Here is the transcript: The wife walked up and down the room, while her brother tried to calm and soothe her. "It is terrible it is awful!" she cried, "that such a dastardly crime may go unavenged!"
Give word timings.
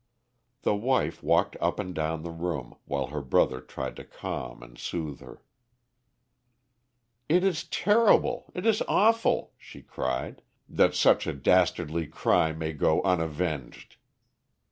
The 0.63 0.75
wife 0.75 1.21
walked 1.21 1.55
up 1.61 1.79
and 1.79 1.93
down 1.93 2.23
the 2.23 2.31
room, 2.31 2.73
while 2.85 3.05
her 3.13 3.21
brother 3.21 3.61
tried 3.61 3.95
to 3.97 4.03
calm 4.03 4.63
and 4.63 4.75
soothe 4.75 5.19
her. 5.19 5.43
"It 7.29 7.43
is 7.43 7.65
terrible 7.65 8.51
it 8.55 8.65
is 8.65 8.81
awful!" 8.87 9.53
she 9.59 9.83
cried, 9.83 10.41
"that 10.67 10.95
such 10.95 11.27
a 11.27 11.33
dastardly 11.33 12.07
crime 12.07 12.57
may 12.57 12.73
go 12.73 13.03
unavenged!" 13.03 13.97